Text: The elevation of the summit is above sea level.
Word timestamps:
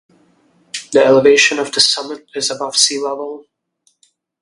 The 0.93 1.05
elevation 1.05 1.59
of 1.59 1.73
the 1.73 1.79
summit 1.79 2.25
is 2.33 2.49
above 2.49 2.75
sea 2.75 2.97
level. 2.99 3.45